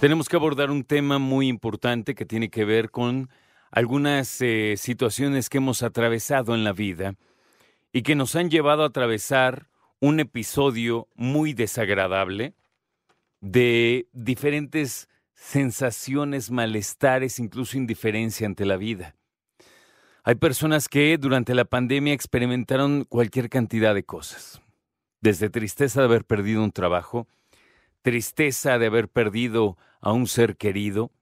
Tenemos 0.00 0.28
que 0.28 0.36
abordar 0.36 0.70
un 0.70 0.84
tema 0.84 1.18
muy 1.18 1.48
importante 1.48 2.14
que 2.14 2.26
tiene 2.26 2.50
que 2.50 2.66
ver 2.66 2.90
con 2.90 3.30
algunas 3.70 4.42
eh, 4.42 4.74
situaciones 4.76 5.48
que 5.48 5.56
hemos 5.56 5.82
atravesado 5.82 6.54
en 6.54 6.62
la 6.62 6.74
vida 6.74 7.14
y 7.90 8.02
que 8.02 8.14
nos 8.14 8.36
han 8.36 8.50
llevado 8.50 8.82
a 8.82 8.88
atravesar 8.88 9.70
un 9.98 10.20
episodio 10.20 11.08
muy 11.14 11.54
desagradable 11.54 12.52
de 13.40 14.08
diferentes 14.12 15.08
sensaciones, 15.32 16.50
malestares, 16.50 17.38
incluso 17.38 17.78
indiferencia 17.78 18.46
ante 18.46 18.66
la 18.66 18.76
vida. 18.76 19.14
Hay 20.24 20.34
personas 20.34 20.88
que 20.88 21.16
durante 21.18 21.54
la 21.54 21.64
pandemia 21.64 22.12
experimentaron 22.12 23.04
cualquier 23.04 23.48
cantidad 23.48 23.94
de 23.94 24.04
cosas, 24.04 24.60
desde 25.20 25.50
tristeza 25.50 26.00
de 26.00 26.06
haber 26.06 26.24
perdido 26.24 26.62
un 26.62 26.72
trabajo, 26.72 27.26
tristeza 28.02 28.78
de 28.78 28.86
haber 28.86 29.08
perdido 29.08 29.76
a 30.00 30.12
un 30.12 30.26
ser 30.26 30.56
querido, 30.56 31.12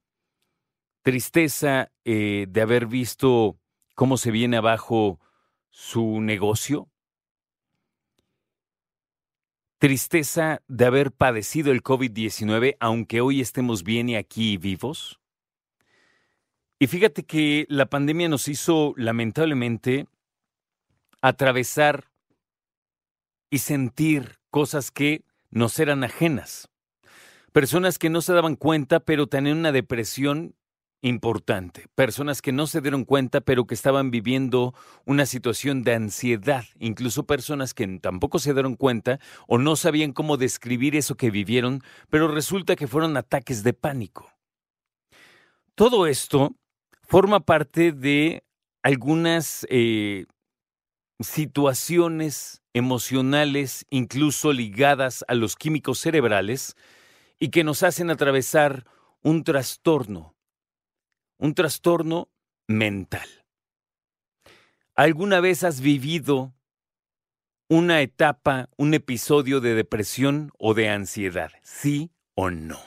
tristeza 1.02 1.92
eh, 2.04 2.46
de 2.48 2.60
haber 2.60 2.86
visto 2.86 3.58
cómo 3.94 4.16
se 4.16 4.30
viene 4.30 4.56
abajo 4.56 5.20
su 5.70 6.20
negocio, 6.20 6.88
tristeza 9.78 10.62
de 10.68 10.86
haber 10.86 11.12
padecido 11.12 11.70
el 11.70 11.82
COVID-19, 11.82 12.76
aunque 12.80 13.20
hoy 13.20 13.40
estemos 13.40 13.84
bien 13.84 14.08
y 14.08 14.16
aquí 14.16 14.56
vivos. 14.56 15.20
Y 16.78 16.88
fíjate 16.88 17.24
que 17.24 17.66
la 17.68 17.86
pandemia 17.86 18.28
nos 18.28 18.48
hizo, 18.48 18.92
lamentablemente, 18.96 20.06
atravesar 21.22 22.10
y 23.48 23.58
sentir 23.58 24.38
cosas 24.50 24.90
que 24.90 25.24
nos 25.50 25.78
eran 25.78 26.04
ajenas. 26.04 26.68
Personas 27.52 27.98
que 27.98 28.10
no 28.10 28.20
se 28.20 28.34
daban 28.34 28.56
cuenta, 28.56 29.00
pero 29.00 29.26
tenían 29.26 29.56
una 29.58 29.72
depresión 29.72 30.54
importante. 31.00 31.86
Personas 31.94 32.42
que 32.42 32.52
no 32.52 32.66
se 32.66 32.82
dieron 32.82 33.04
cuenta, 33.04 33.40
pero 33.40 33.66
que 33.66 33.74
estaban 33.74 34.10
viviendo 34.10 34.74
una 35.06 35.24
situación 35.24 35.82
de 35.82 35.94
ansiedad. 35.94 36.64
Incluso 36.78 37.24
personas 37.24 37.72
que 37.72 37.86
tampoco 38.00 38.38
se 38.38 38.52
dieron 38.52 38.74
cuenta 38.76 39.18
o 39.46 39.56
no 39.56 39.76
sabían 39.76 40.12
cómo 40.12 40.36
describir 40.36 40.94
eso 40.96 41.14
que 41.14 41.30
vivieron, 41.30 41.82
pero 42.10 42.28
resulta 42.28 42.76
que 42.76 42.86
fueron 42.86 43.16
ataques 43.16 43.62
de 43.62 43.72
pánico. 43.72 44.30
Todo 45.74 46.06
esto 46.06 46.54
forma 47.06 47.40
parte 47.40 47.92
de 47.92 48.44
algunas 48.82 49.66
eh, 49.70 50.26
situaciones 51.20 52.62
emocionales, 52.74 53.86
incluso 53.90 54.52
ligadas 54.52 55.24
a 55.28 55.34
los 55.34 55.56
químicos 55.56 55.98
cerebrales, 55.98 56.76
y 57.38 57.48
que 57.50 57.64
nos 57.64 57.82
hacen 57.82 58.10
atravesar 58.10 58.84
un 59.22 59.44
trastorno 59.44 60.36
un 61.38 61.54
trastorno 61.54 62.28
mental. 62.66 63.28
¿Alguna 64.94 65.40
vez 65.40 65.64
has 65.64 65.80
vivido 65.80 66.54
una 67.68 68.00
etapa, 68.00 68.70
un 68.76 68.94
episodio 68.94 69.60
de 69.60 69.74
depresión 69.74 70.50
o 70.58 70.74
de 70.74 70.88
ansiedad? 70.88 71.52
¿Sí 71.62 72.10
o 72.34 72.50
no? 72.50 72.78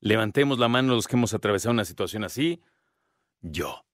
Levantemos 0.00 0.58
la 0.58 0.68
mano 0.68 0.94
los 0.94 1.06
que 1.06 1.16
hemos 1.16 1.34
atravesado 1.34 1.72
una 1.72 1.84
situación 1.84 2.24
así. 2.24 2.60
Yo. 3.50 3.84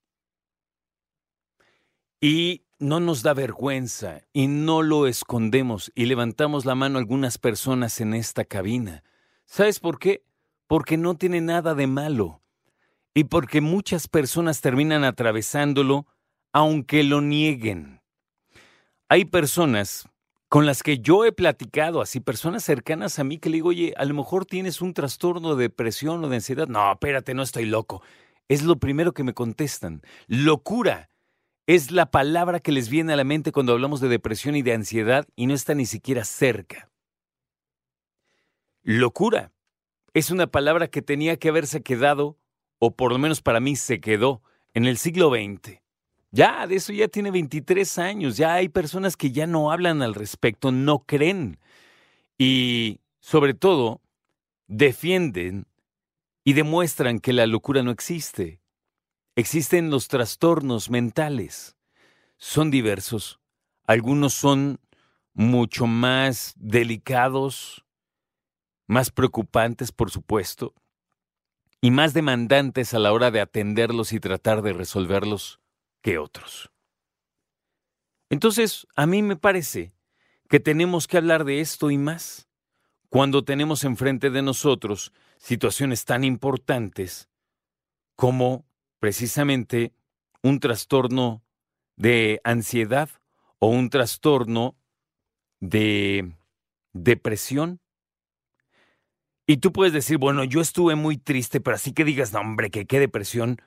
Y 2.20 2.62
no 2.78 3.00
nos 3.00 3.22
da 3.22 3.34
vergüenza 3.34 4.22
y 4.32 4.46
no 4.46 4.82
lo 4.82 5.06
escondemos 5.06 5.92
y 5.94 6.06
levantamos 6.06 6.64
la 6.64 6.74
mano 6.74 6.98
algunas 6.98 7.38
personas 7.38 8.00
en 8.00 8.14
esta 8.14 8.44
cabina. 8.44 9.02
¿Sabes 9.44 9.80
por 9.80 9.98
qué? 9.98 10.24
Porque 10.66 10.96
no 10.96 11.16
tiene 11.16 11.40
nada 11.40 11.74
de 11.74 11.86
malo 11.86 12.40
y 13.14 13.24
porque 13.24 13.60
muchas 13.60 14.08
personas 14.08 14.60
terminan 14.60 15.04
atravesándolo 15.04 16.06
aunque 16.52 17.02
lo 17.02 17.20
nieguen. 17.20 18.00
Hay 19.08 19.24
personas 19.24 20.08
con 20.48 20.66
las 20.66 20.82
que 20.82 20.98
yo 20.98 21.24
he 21.24 21.32
platicado, 21.32 22.02
así 22.02 22.20
personas 22.20 22.62
cercanas 22.62 23.18
a 23.18 23.24
mí 23.24 23.38
que 23.38 23.48
le 23.48 23.56
digo, 23.56 23.70
oye, 23.70 23.94
a 23.96 24.04
lo 24.04 24.14
mejor 24.14 24.44
tienes 24.44 24.80
un 24.80 24.92
trastorno 24.92 25.56
de 25.56 25.64
depresión 25.64 26.22
o 26.24 26.28
de 26.28 26.36
ansiedad. 26.36 26.68
No, 26.68 26.92
espérate, 26.92 27.34
no 27.34 27.42
estoy 27.42 27.64
loco. 27.64 28.02
Es 28.52 28.62
lo 28.62 28.76
primero 28.76 29.14
que 29.14 29.24
me 29.24 29.32
contestan. 29.32 30.02
Locura 30.26 31.08
es 31.66 31.90
la 31.90 32.10
palabra 32.10 32.60
que 32.60 32.70
les 32.70 32.90
viene 32.90 33.14
a 33.14 33.16
la 33.16 33.24
mente 33.24 33.50
cuando 33.50 33.72
hablamos 33.72 34.02
de 34.02 34.08
depresión 34.08 34.56
y 34.56 34.60
de 34.60 34.74
ansiedad 34.74 35.26
y 35.36 35.46
no 35.46 35.54
está 35.54 35.74
ni 35.74 35.86
siquiera 35.86 36.22
cerca. 36.22 36.90
Locura 38.82 39.52
es 40.12 40.30
una 40.30 40.48
palabra 40.48 40.88
que 40.88 41.00
tenía 41.00 41.38
que 41.38 41.48
haberse 41.48 41.82
quedado 41.82 42.36
o 42.78 42.94
por 42.94 43.12
lo 43.12 43.18
menos 43.18 43.40
para 43.40 43.58
mí 43.58 43.74
se 43.74 44.02
quedó, 44.02 44.42
en 44.74 44.84
el 44.84 44.98
siglo 44.98 45.30
XX. 45.30 45.80
Ya, 46.30 46.66
de 46.66 46.76
eso 46.76 46.92
ya 46.92 47.08
tiene 47.08 47.30
23 47.30 47.96
años, 47.96 48.36
ya 48.36 48.52
hay 48.52 48.68
personas 48.68 49.16
que 49.16 49.32
ya 49.32 49.46
no 49.46 49.72
hablan 49.72 50.02
al 50.02 50.12
respecto, 50.12 50.72
no 50.72 51.04
creen. 51.06 51.58
Y 52.36 53.00
sobre 53.18 53.54
todo, 53.54 54.02
defienden 54.66 55.64
y 56.44 56.54
demuestran 56.54 57.20
que 57.20 57.32
la 57.32 57.46
locura 57.46 57.82
no 57.82 57.90
existe. 57.90 58.60
Existen 59.36 59.90
los 59.90 60.08
trastornos 60.08 60.90
mentales. 60.90 61.76
Son 62.36 62.70
diversos. 62.70 63.40
Algunos 63.86 64.34
son 64.34 64.80
mucho 65.34 65.86
más 65.86 66.54
delicados, 66.56 67.84
más 68.86 69.10
preocupantes, 69.10 69.92
por 69.92 70.10
supuesto 70.10 70.74
y 71.84 71.90
más 71.90 72.14
demandantes 72.14 72.94
a 72.94 73.00
la 73.00 73.12
hora 73.12 73.32
de 73.32 73.40
atenderlos 73.40 74.12
y 74.12 74.20
tratar 74.20 74.62
de 74.62 74.72
resolverlos 74.72 75.60
que 76.00 76.16
otros. 76.16 76.70
Entonces, 78.30 78.86
a 78.94 79.04
mí 79.04 79.20
me 79.20 79.36
parece 79.36 79.92
que 80.48 80.60
tenemos 80.60 81.08
que 81.08 81.16
hablar 81.16 81.44
de 81.44 81.60
esto 81.60 81.90
y 81.90 81.98
más 81.98 82.48
cuando 83.10 83.44
tenemos 83.44 83.82
enfrente 83.82 84.30
de 84.30 84.42
nosotros 84.42 85.12
situaciones 85.42 86.04
tan 86.04 86.24
importantes 86.24 87.28
como 88.16 88.64
precisamente 89.00 89.92
un 90.42 90.60
trastorno 90.60 91.42
de 91.96 92.40
ansiedad 92.44 93.10
o 93.58 93.66
un 93.66 93.90
trastorno 93.90 94.76
de 95.60 96.32
depresión 96.92 97.82
y 99.46 99.56
tú 99.58 99.72
puedes 99.72 99.92
decir, 99.92 100.18
bueno, 100.18 100.44
yo 100.44 100.60
estuve 100.60 100.94
muy 100.94 101.18
triste, 101.18 101.60
pero 101.60 101.74
así 101.74 101.92
que 101.92 102.04
digas, 102.04 102.32
no, 102.32 102.40
hombre, 102.40 102.70
que 102.70 102.86
qué 102.86 103.00
depresión. 103.00 103.60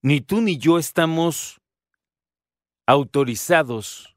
Ni 0.00 0.20
tú 0.20 0.40
ni 0.40 0.56
yo 0.56 0.78
estamos 0.78 1.60
autorizados, 2.86 4.16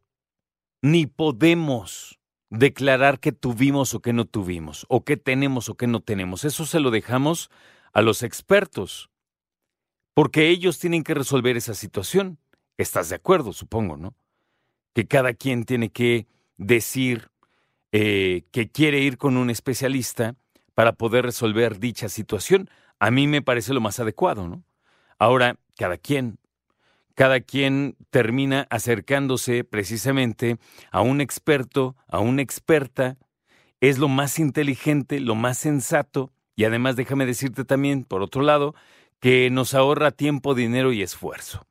ni 0.81 1.07
podemos 1.07 2.20
declarar 2.51 3.19
que 3.19 3.31
tuvimos 3.31 3.95
o 3.95 4.01
que 4.01 4.13
no 4.13 4.25
tuvimos, 4.25 4.85
o 4.89 5.03
que 5.03 5.17
tenemos 5.17 5.69
o 5.69 5.75
que 5.75 5.87
no 5.87 6.01
tenemos. 6.01 6.45
Eso 6.45 6.65
se 6.65 6.81
lo 6.81 6.91
dejamos 6.91 7.49
a 7.93 8.01
los 8.01 8.21
expertos, 8.21 9.09
porque 10.13 10.49
ellos 10.49 10.77
tienen 10.77 11.03
que 11.03 11.13
resolver 11.13 11.57
esa 11.57 11.73
situación. 11.73 12.37
Estás 12.77 13.09
de 13.09 13.15
acuerdo, 13.15 13.53
supongo, 13.53 13.97
¿no? 13.97 14.13
Que 14.93 15.07
cada 15.07 15.33
quien 15.33 15.63
tiene 15.63 15.89
que 15.89 16.27
decir 16.57 17.29
eh, 17.93 18.43
que 18.51 18.69
quiere 18.69 18.99
ir 18.99 19.17
con 19.17 19.37
un 19.37 19.49
especialista 19.49 20.35
para 20.75 20.93
poder 20.93 21.25
resolver 21.25 21.79
dicha 21.79 22.09
situación. 22.09 22.69
A 22.99 23.11
mí 23.11 23.27
me 23.27 23.41
parece 23.41 23.73
lo 23.73 23.79
más 23.79 23.99
adecuado, 23.99 24.49
¿no? 24.49 24.63
Ahora, 25.17 25.55
cada 25.77 25.97
quien, 25.97 26.37
cada 27.15 27.39
quien 27.41 27.95
termina 28.09 28.67
acercándose 28.69 29.63
precisamente 29.63 30.57
a 30.91 31.01
un 31.01 31.21
experto, 31.21 31.95
a 32.07 32.19
una 32.19 32.41
experta, 32.41 33.17
es 33.79 33.97
lo 33.97 34.07
más 34.07 34.39
inteligente, 34.39 35.19
lo 35.19 35.35
más 35.35 35.57
sensato, 35.57 36.31
y 36.55 36.65
además 36.65 36.95
déjame 36.95 37.25
decirte 37.25 37.65
también, 37.65 38.03
por 38.03 38.21
otro 38.21 38.41
lado, 38.41 38.75
que 39.19 39.49
nos 39.49 39.73
ahorra 39.73 40.11
tiempo, 40.11 40.55
dinero 40.55 40.91
y 40.93 41.01
esfuerzo. 41.01 41.65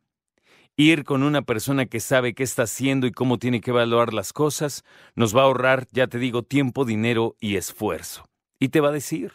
Ir 0.77 1.05
con 1.05 1.23
una 1.23 1.43
persona 1.43 1.87
que 1.87 2.01
sabe 2.01 2.35
qué 2.35 2.43
está 2.43 2.63
haciendo 2.63 3.07
y 3.07 3.13
cómo 3.13 3.39
tiene 3.39 3.61
que 3.61 3.71
evaluar 3.71 4.15
las 4.15 4.33
cosas 4.33 4.83
nos 5.15 5.37
va 5.37 5.43
a 5.43 5.45
ahorrar, 5.45 5.87
ya 5.93 6.07
te 6.07 6.19
digo, 6.19 6.43
tiempo, 6.43 6.85
dinero 6.85 7.37
y 7.39 7.57
esfuerzo. 7.57 8.25
Y 8.59 8.69
te 8.69 8.81
va 8.81 8.89
a 8.89 8.93
decir, 8.93 9.33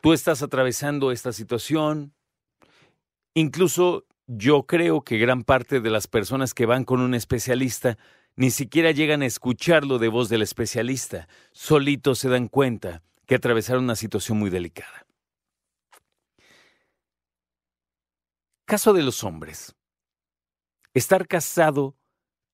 tú 0.00 0.12
estás 0.12 0.42
atravesando 0.42 1.12
esta 1.12 1.32
situación. 1.32 2.12
Incluso 3.34 4.04
yo 4.26 4.66
creo 4.66 5.02
que 5.02 5.18
gran 5.18 5.42
parte 5.42 5.80
de 5.80 5.90
las 5.90 6.06
personas 6.06 6.54
que 6.54 6.66
van 6.66 6.84
con 6.84 7.00
un 7.00 7.14
especialista 7.14 7.98
ni 8.36 8.50
siquiera 8.50 8.90
llegan 8.90 9.22
a 9.22 9.26
escucharlo 9.26 9.98
de 9.98 10.08
voz 10.08 10.28
del 10.28 10.42
especialista, 10.42 11.28
solitos 11.52 12.18
se 12.18 12.28
dan 12.28 12.48
cuenta 12.48 13.02
que 13.26 13.36
atravesaron 13.36 13.84
una 13.84 13.96
situación 13.96 14.38
muy 14.38 14.50
delicada. 14.50 15.06
Caso 18.64 18.92
de 18.92 19.02
los 19.02 19.22
hombres. 19.24 19.76
Estar 20.94 21.28
casado, 21.28 21.96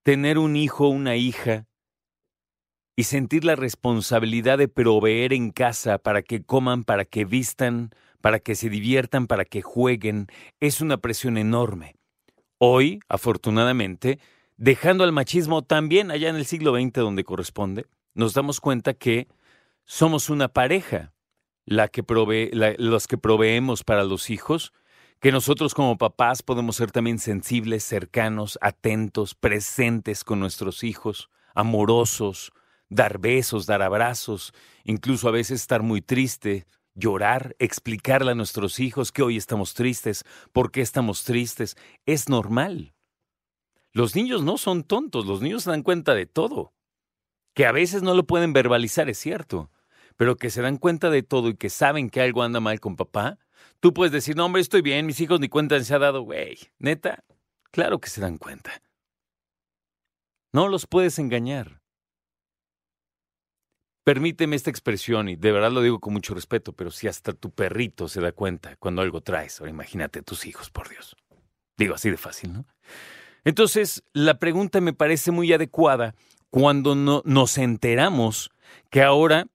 tener 0.02 0.38
un 0.38 0.56
hijo 0.56 0.86
o 0.86 0.90
una 0.90 1.16
hija 1.16 1.66
y 2.96 3.04
sentir 3.04 3.44
la 3.44 3.56
responsabilidad 3.56 4.58
de 4.58 4.68
proveer 4.68 5.32
en 5.32 5.50
casa 5.50 5.98
para 5.98 6.22
que 6.22 6.42
coman, 6.42 6.84
para 6.84 7.04
que 7.04 7.24
vistan, 7.24 7.90
para 8.20 8.40
que 8.40 8.54
se 8.54 8.68
diviertan, 8.68 9.26
para 9.26 9.44
que 9.44 9.62
jueguen, 9.62 10.28
es 10.60 10.80
una 10.80 10.98
presión 10.98 11.38
enorme. 11.38 11.96
Hoy, 12.58 13.00
afortunadamente, 13.08 14.18
dejando 14.56 15.04
al 15.04 15.12
machismo 15.12 15.62
también 15.62 16.10
allá 16.10 16.28
en 16.28 16.36
el 16.36 16.44
siglo 16.44 16.74
XX 16.74 16.92
donde 16.94 17.24
corresponde, 17.24 17.86
nos 18.14 18.34
damos 18.34 18.60
cuenta 18.60 18.94
que 18.94 19.28
somos 19.84 20.30
una 20.30 20.48
pareja 20.48 21.12
la 21.64 21.88
que 21.88 22.04
los 22.78 23.06
que 23.06 23.18
proveemos 23.18 23.84
para 23.84 24.04
los 24.04 24.30
hijos, 24.30 24.72
que 25.20 25.32
nosotros 25.32 25.74
como 25.74 25.98
papás 25.98 26.42
podemos 26.42 26.76
ser 26.76 26.90
también 26.90 27.18
sensibles, 27.18 27.84
cercanos, 27.84 28.58
atentos, 28.60 29.34
presentes 29.34 30.24
con 30.24 30.40
nuestros 30.40 30.82
hijos, 30.82 31.30
amorosos, 31.54 32.52
dar 32.88 33.18
besos, 33.18 33.66
dar 33.66 33.82
abrazos, 33.82 34.52
incluso 34.84 35.28
a 35.28 35.32
veces 35.32 35.60
estar 35.60 35.82
muy 35.82 36.02
triste, 36.02 36.66
llorar, 36.94 37.56
explicarle 37.58 38.32
a 38.32 38.34
nuestros 38.34 38.80
hijos 38.80 39.12
que 39.12 39.22
hoy 39.22 39.36
estamos 39.36 39.74
tristes, 39.74 40.24
por 40.52 40.70
qué 40.70 40.80
estamos 40.80 41.24
tristes, 41.24 41.76
es 42.06 42.28
normal. 42.28 42.94
Los 43.92 44.14
niños 44.14 44.42
no 44.42 44.56
son 44.58 44.84
tontos, 44.84 45.26
los 45.26 45.42
niños 45.42 45.64
se 45.64 45.70
dan 45.70 45.82
cuenta 45.82 46.14
de 46.14 46.26
todo. 46.26 46.72
Que 47.54 47.66
a 47.66 47.72
veces 47.72 48.02
no 48.02 48.14
lo 48.14 48.26
pueden 48.26 48.52
verbalizar, 48.52 49.08
es 49.08 49.18
cierto, 49.18 49.70
pero 50.16 50.36
que 50.36 50.50
se 50.50 50.62
dan 50.62 50.76
cuenta 50.76 51.10
de 51.10 51.22
todo 51.22 51.48
y 51.48 51.56
que 51.56 51.70
saben 51.70 52.10
que 52.10 52.20
algo 52.20 52.42
anda 52.42 52.60
mal 52.60 52.78
con 52.78 52.96
papá, 52.96 53.38
tú 53.80 53.92
puedes 53.92 54.12
decir, 54.12 54.36
no, 54.36 54.46
hombre, 54.46 54.62
estoy 54.62 54.82
bien, 54.82 55.06
mis 55.06 55.20
hijos 55.20 55.40
ni 55.40 55.48
cuenta 55.48 55.82
se 55.82 55.94
ha 55.94 55.98
dado, 55.98 56.22
güey, 56.22 56.58
neta, 56.78 57.24
claro 57.72 58.00
que 58.00 58.10
se 58.10 58.20
dan 58.20 58.38
cuenta. 58.38 58.70
No 60.52 60.68
los 60.68 60.86
puedes 60.86 61.18
engañar. 61.18 61.79
Permíteme 64.04 64.56
esta 64.56 64.70
expresión 64.70 65.28
y 65.28 65.36
de 65.36 65.52
verdad 65.52 65.70
lo 65.70 65.82
digo 65.82 66.00
con 66.00 66.14
mucho 66.14 66.34
respeto, 66.34 66.72
pero 66.72 66.90
si 66.90 67.06
hasta 67.06 67.32
tu 67.32 67.50
perrito 67.50 68.08
se 68.08 68.20
da 68.20 68.32
cuenta 68.32 68.76
cuando 68.76 69.02
algo 69.02 69.20
traes, 69.20 69.60
ahora 69.60 69.70
imagínate 69.70 70.22
tus 70.22 70.46
hijos, 70.46 70.70
por 70.70 70.88
Dios. 70.88 71.16
Digo 71.76 71.94
así 71.94 72.10
de 72.10 72.16
fácil, 72.16 72.52
¿no? 72.52 72.66
Entonces, 73.44 74.02
la 74.12 74.38
pregunta 74.38 74.80
me 74.80 74.92
parece 74.92 75.30
muy 75.30 75.52
adecuada 75.52 76.14
cuando 76.50 76.94
no, 76.94 77.22
nos 77.24 77.58
enteramos 77.58 78.50
que 78.90 79.02
ahora 79.02 79.46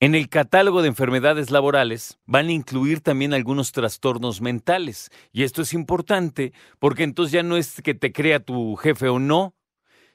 en 0.00 0.16
el 0.16 0.28
catálogo 0.28 0.82
de 0.82 0.88
enfermedades 0.88 1.50
laborales 1.50 2.18
van 2.26 2.48
a 2.48 2.52
incluir 2.52 3.00
también 3.00 3.32
algunos 3.32 3.70
trastornos 3.70 4.40
mentales. 4.40 5.10
Y 5.32 5.44
esto 5.44 5.62
es 5.62 5.74
importante 5.74 6.52
porque 6.80 7.04
entonces 7.04 7.32
ya 7.32 7.44
no 7.44 7.56
es 7.56 7.80
que 7.82 7.94
te 7.94 8.12
crea 8.12 8.40
tu 8.40 8.74
jefe 8.74 9.08
o 9.08 9.20
no. 9.20 9.54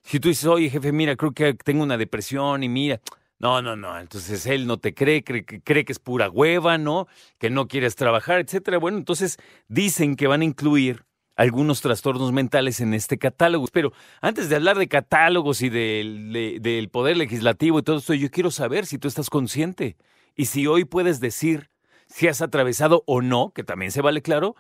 Si 0.04 0.20
tú 0.20 0.28
dices, 0.28 0.46
oye 0.46 0.70
jefe, 0.70 0.92
mira, 0.92 1.16
creo 1.16 1.32
que 1.32 1.54
tengo 1.54 1.84
una 1.84 1.98
depresión 1.98 2.64
y 2.64 2.70
mira, 2.70 3.02
no, 3.40 3.62
no, 3.62 3.76
no, 3.76 4.00
entonces 4.00 4.46
él 4.48 4.66
no 4.66 4.78
te 4.78 4.94
cree, 4.94 5.24
cree, 5.24 5.46
cree 5.46 5.86
que 5.86 5.92
es 5.92 6.00
pura 6.00 6.30
hueva, 6.30 6.78
¿no? 6.78 7.08
Que 7.38 7.50
no 7.52 7.68
quieres 7.68 7.96
trabajar, 7.96 8.40
etcétera. 8.40 8.80
Bueno, 8.80 8.98
entonces 8.98 9.38
dicen 9.68 10.16
que 10.16 10.26
van 10.28 10.42
a 10.42 10.46
incluir 10.46 11.06
algunos 11.38 11.82
trastornos 11.82 12.34
mentales 12.34 12.82
en 12.82 12.94
este 12.94 13.18
catálogo. 13.18 13.68
Pero 13.72 13.94
antes 14.22 14.50
de 14.50 14.56
hablar 14.56 14.78
de 14.78 14.88
catálogos 14.88 15.62
y 15.62 15.70
del, 15.70 16.90
poder 16.92 17.16
legislativo 17.16 17.80
y 17.80 17.84
todo 17.84 17.98
esto, 17.98 18.16
yo 18.16 18.30
quiero 18.32 18.52
saber 18.52 18.86
si 18.86 18.98
tú 18.98 19.08
estás 19.08 19.30
consciente 19.30 19.98
y 20.36 20.46
si 20.46 20.68
hoy 20.68 20.84
puedes 20.84 21.20
decir 21.20 21.70
si 22.08 22.28
has 22.28 22.42
atravesado 22.42 23.04
o 23.06 23.22
no, 23.22 23.52
que 23.54 23.64
también 23.64 23.92
se 23.92 24.02
vale 24.02 24.22
claro, 24.22 24.56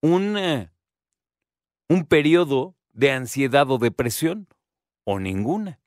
un, 0.00 0.38
eh, 0.38 0.70
un 1.88 2.04
periodo 2.04 2.74
de 2.92 3.10
ansiedad 3.12 3.70
o 3.70 3.78
depresión 3.78 4.48
o 5.04 5.18
ninguna. 5.18 5.80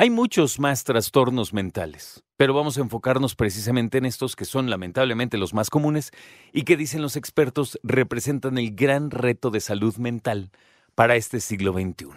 Hay 0.00 0.10
muchos 0.10 0.60
más 0.60 0.84
trastornos 0.84 1.52
mentales, 1.52 2.22
pero 2.36 2.54
vamos 2.54 2.78
a 2.78 2.82
enfocarnos 2.82 3.34
precisamente 3.34 3.98
en 3.98 4.06
estos 4.06 4.36
que 4.36 4.44
son 4.44 4.70
lamentablemente 4.70 5.38
los 5.38 5.54
más 5.54 5.70
comunes 5.70 6.12
y 6.52 6.62
que 6.62 6.76
dicen 6.76 7.02
los 7.02 7.16
expertos 7.16 7.80
representan 7.82 8.58
el 8.58 8.76
gran 8.76 9.10
reto 9.10 9.50
de 9.50 9.58
salud 9.58 9.96
mental 9.96 10.52
para 10.94 11.16
este 11.16 11.40
siglo 11.40 11.72
XXI. 11.72 12.10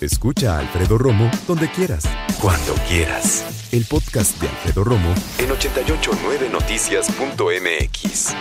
Escucha 0.00 0.56
a 0.56 0.60
Alfredo 0.60 0.96
Romo 0.96 1.30
donde 1.46 1.68
quieras, 1.68 2.08
cuando 2.40 2.72
quieras. 2.88 3.68
El 3.70 3.84
podcast 3.84 4.40
de 4.40 4.48
Alfredo 4.48 4.82
Romo 4.82 5.12
en 5.36 5.50
889noticias.mx. 5.50 8.34